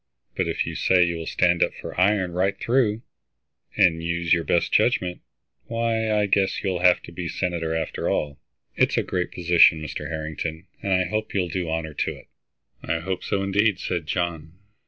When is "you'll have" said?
6.63-7.03